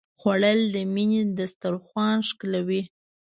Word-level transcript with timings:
خوړل 0.19 0.59
د 0.73 0.75
مینې 0.93 1.21
دسترخوان 1.37 2.17
ښکلوي 2.29 2.81